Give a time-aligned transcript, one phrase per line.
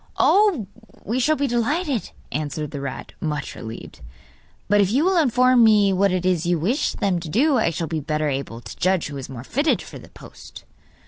[0.17, 0.65] 'Oh,
[1.03, 3.99] we shall be delighted,' answered the rat, much relieved.
[4.67, 7.69] 'But if you will inform me what it is you wish them to do I
[7.69, 10.63] shall be better able to judge who is most fitted for the post.